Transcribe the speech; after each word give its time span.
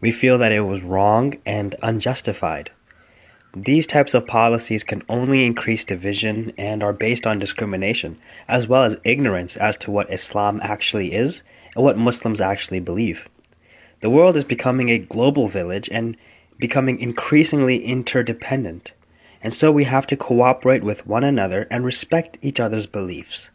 We 0.00 0.12
feel 0.12 0.38
that 0.38 0.52
it 0.52 0.60
was 0.60 0.82
wrong 0.82 1.34
and 1.44 1.74
unjustified. 1.82 2.70
These 3.54 3.86
types 3.86 4.14
of 4.14 4.26
policies 4.26 4.84
can 4.84 5.02
only 5.08 5.44
increase 5.44 5.84
division 5.84 6.52
and 6.56 6.82
are 6.82 6.92
based 6.92 7.26
on 7.26 7.38
discrimination, 7.38 8.16
as 8.46 8.68
well 8.68 8.84
as 8.84 8.96
ignorance 9.04 9.56
as 9.56 9.76
to 9.78 9.90
what 9.90 10.12
Islam 10.12 10.60
actually 10.62 11.12
is 11.12 11.42
and 11.74 11.84
what 11.84 11.98
Muslims 11.98 12.40
actually 12.40 12.80
believe. 12.80 13.28
The 14.00 14.10
world 14.10 14.36
is 14.36 14.44
becoming 14.44 14.88
a 14.88 14.98
global 14.98 15.48
village 15.48 15.88
and 15.92 16.16
becoming 16.58 17.00
increasingly 17.00 17.84
interdependent, 17.84 18.92
and 19.42 19.52
so 19.52 19.72
we 19.72 19.84
have 19.84 20.06
to 20.06 20.16
cooperate 20.16 20.84
with 20.84 21.06
one 21.06 21.24
another 21.24 21.66
and 21.70 21.84
respect 21.84 22.38
each 22.40 22.60
other's 22.60 22.86
beliefs. 22.86 23.50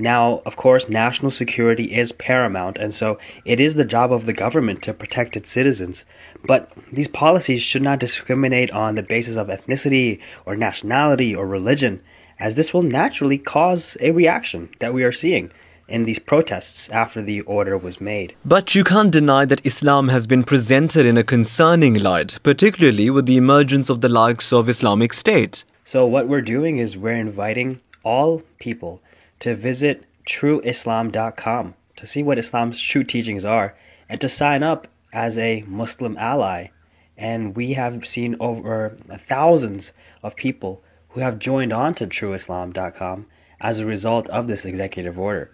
Now, 0.00 0.40
of 0.46 0.56
course, 0.56 0.88
national 0.88 1.30
security 1.30 1.94
is 1.94 2.10
paramount, 2.10 2.78
and 2.78 2.94
so 2.94 3.18
it 3.44 3.60
is 3.60 3.74
the 3.74 3.84
job 3.84 4.10
of 4.14 4.24
the 4.24 4.32
government 4.32 4.82
to 4.84 4.94
protect 4.94 5.36
its 5.36 5.50
citizens. 5.50 6.04
But 6.42 6.72
these 6.90 7.06
policies 7.06 7.62
should 7.62 7.82
not 7.82 7.98
discriminate 7.98 8.70
on 8.70 8.94
the 8.94 9.02
basis 9.02 9.36
of 9.36 9.48
ethnicity 9.48 10.18
or 10.46 10.56
nationality 10.56 11.34
or 11.36 11.46
religion, 11.46 12.00
as 12.38 12.54
this 12.54 12.72
will 12.72 12.80
naturally 12.82 13.36
cause 13.36 13.98
a 14.00 14.10
reaction 14.10 14.70
that 14.78 14.94
we 14.94 15.04
are 15.04 15.12
seeing 15.12 15.52
in 15.86 16.04
these 16.04 16.18
protests 16.18 16.88
after 16.88 17.20
the 17.20 17.42
order 17.42 17.76
was 17.76 18.00
made. 18.00 18.34
But 18.42 18.74
you 18.74 18.84
can't 18.84 19.12
deny 19.12 19.44
that 19.44 19.66
Islam 19.66 20.08
has 20.08 20.26
been 20.26 20.44
presented 20.44 21.04
in 21.04 21.18
a 21.18 21.24
concerning 21.24 21.98
light, 21.98 22.38
particularly 22.42 23.10
with 23.10 23.26
the 23.26 23.36
emergence 23.36 23.90
of 23.90 24.00
the 24.00 24.08
likes 24.08 24.50
of 24.50 24.70
Islamic 24.70 25.12
State. 25.12 25.64
So, 25.84 26.06
what 26.06 26.26
we're 26.26 26.40
doing 26.40 26.78
is 26.78 26.96
we're 26.96 27.12
inviting 27.12 27.80
all 28.02 28.42
people 28.60 29.02
to 29.40 29.54
visit 29.54 30.04
trueislam.com 30.28 31.74
to 31.96 32.06
see 32.06 32.22
what 32.22 32.38
Islam's 32.38 32.80
true 32.80 33.04
teachings 33.04 33.44
are 33.44 33.74
and 34.08 34.20
to 34.20 34.28
sign 34.28 34.62
up 34.62 34.88
as 35.12 35.36
a 35.36 35.64
Muslim 35.66 36.16
ally. 36.16 36.68
And 37.16 37.54
we 37.54 37.74
have 37.74 38.06
seen 38.06 38.36
over 38.40 38.96
thousands 39.28 39.92
of 40.22 40.36
people 40.36 40.82
who 41.10 41.20
have 41.20 41.38
joined 41.38 41.72
on 41.72 41.94
to 41.96 42.06
trueislam.com 42.06 43.26
as 43.60 43.78
a 43.78 43.86
result 43.86 44.28
of 44.30 44.46
this 44.46 44.64
executive 44.64 45.18
order. 45.18 45.50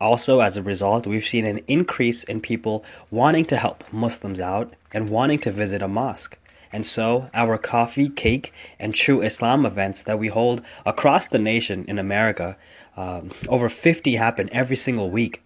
Also, 0.00 0.40
as 0.40 0.56
a 0.56 0.62
result, 0.62 1.06
we've 1.06 1.26
seen 1.26 1.44
an 1.44 1.60
increase 1.68 2.22
in 2.24 2.40
people 2.40 2.84
wanting 3.10 3.44
to 3.46 3.56
help 3.56 3.90
Muslims 3.92 4.40
out 4.40 4.74
and 4.92 5.08
wanting 5.08 5.38
to 5.38 5.50
visit 5.50 5.82
a 5.82 5.88
mosque. 5.88 6.38
And 6.72 6.86
so, 6.86 7.28
our 7.34 7.58
coffee, 7.58 8.08
cake, 8.08 8.52
and 8.78 8.94
true 8.94 9.22
Islam 9.22 9.66
events 9.66 10.02
that 10.04 10.18
we 10.18 10.28
hold 10.28 10.62
across 10.86 11.26
the 11.26 11.38
nation 11.38 11.84
in 11.88 11.98
America, 11.98 12.56
um, 12.96 13.32
over 13.48 13.68
50 13.68 14.16
happen 14.16 14.48
every 14.52 14.76
single 14.76 15.10
week. 15.10 15.42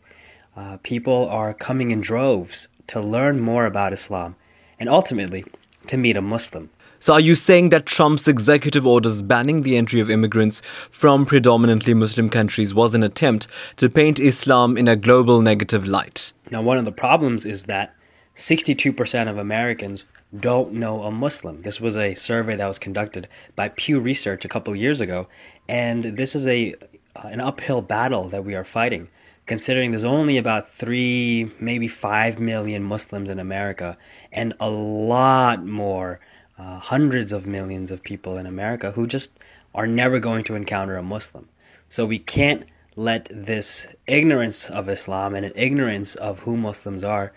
Uh, 0.56 0.76
people 0.82 1.26
are 1.28 1.54
coming 1.54 1.90
in 1.90 2.00
droves 2.00 2.68
to 2.88 3.00
learn 3.00 3.40
more 3.40 3.64
about 3.64 3.92
Islam 3.92 4.36
and 4.78 4.88
ultimately 4.88 5.44
to 5.86 5.96
meet 5.96 6.16
a 6.16 6.22
Muslim. 6.22 6.70
So, 7.00 7.12
are 7.12 7.20
you 7.20 7.34
saying 7.34 7.68
that 7.68 7.84
Trump's 7.84 8.28
executive 8.28 8.86
orders 8.86 9.20
banning 9.20 9.62
the 9.62 9.76
entry 9.76 10.00
of 10.00 10.08
immigrants 10.08 10.62
from 10.90 11.26
predominantly 11.26 11.92
Muslim 11.92 12.30
countries 12.30 12.74
was 12.74 12.94
an 12.94 13.02
attempt 13.02 13.46
to 13.76 13.90
paint 13.90 14.18
Islam 14.18 14.78
in 14.78 14.88
a 14.88 14.96
global 14.96 15.42
negative 15.42 15.86
light? 15.86 16.32
Now, 16.50 16.62
one 16.62 16.78
of 16.78 16.86
the 16.86 16.92
problems 16.92 17.44
is 17.44 17.64
that 17.64 17.94
62% 18.36 19.30
of 19.30 19.38
Americans 19.38 20.04
don't 20.38 20.72
know 20.72 21.04
a 21.04 21.10
Muslim. 21.10 21.62
This 21.62 21.80
was 21.80 21.96
a 21.96 22.14
survey 22.14 22.56
that 22.56 22.66
was 22.66 22.78
conducted 22.78 23.28
by 23.54 23.68
Pew 23.68 24.00
Research 24.00 24.44
a 24.44 24.48
couple 24.48 24.74
years 24.74 25.00
ago, 25.00 25.28
and 25.68 26.16
this 26.16 26.34
is 26.34 26.46
a 26.46 26.74
an 27.22 27.40
uphill 27.40 27.80
battle 27.80 28.28
that 28.28 28.44
we 28.44 28.56
are 28.56 28.64
fighting 28.64 29.08
considering 29.46 29.90
there's 29.90 30.04
only 30.04 30.38
about 30.38 30.72
three, 30.72 31.50
maybe 31.60 31.88
five 31.88 32.38
million 32.38 32.82
Muslims 32.82 33.28
in 33.28 33.38
America, 33.38 33.96
and 34.32 34.54
a 34.58 34.68
lot 34.68 35.64
more 35.64 36.20
uh, 36.58 36.78
hundreds 36.78 37.32
of 37.32 37.46
millions 37.46 37.90
of 37.90 38.02
people 38.02 38.36
in 38.38 38.46
America 38.46 38.92
who 38.92 39.06
just 39.06 39.30
are 39.74 39.86
never 39.86 40.18
going 40.18 40.44
to 40.44 40.54
encounter 40.54 40.96
a 40.96 41.02
Muslim. 41.02 41.48
So 41.90 42.06
we 42.06 42.18
can't 42.18 42.64
let 42.96 43.28
this 43.30 43.86
ignorance 44.06 44.70
of 44.70 44.88
Islam 44.88 45.34
and 45.34 45.44
an 45.44 45.52
ignorance 45.56 46.14
of 46.14 46.40
who 46.40 46.56
Muslims 46.56 47.04
are 47.04 47.32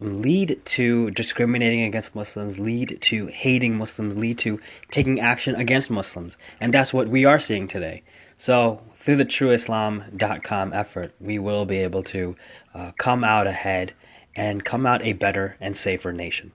lead 0.00 0.60
to 0.64 1.10
discriminating 1.10 1.82
against 1.82 2.14
Muslims, 2.14 2.58
lead 2.58 2.98
to 3.02 3.26
hating 3.26 3.76
Muslims, 3.76 4.16
lead 4.16 4.38
to 4.38 4.58
taking 4.90 5.20
action 5.20 5.54
against 5.54 5.90
Muslims. 5.90 6.36
And 6.60 6.72
that's 6.72 6.92
what 6.92 7.08
we 7.08 7.24
are 7.24 7.38
seeing 7.38 7.68
today. 7.68 8.02
So, 8.38 8.80
through 8.98 9.16
the 9.16 9.24
trueislam.com 9.24 10.72
effort, 10.72 11.14
we 11.20 11.38
will 11.38 11.64
be 11.66 11.78
able 11.78 12.02
to 12.04 12.36
uh, 12.74 12.92
come 12.98 13.22
out 13.24 13.46
ahead 13.46 13.92
and 14.34 14.64
come 14.64 14.86
out 14.86 15.04
a 15.04 15.12
better 15.12 15.56
and 15.60 15.76
safer 15.76 16.12
nation. 16.12 16.48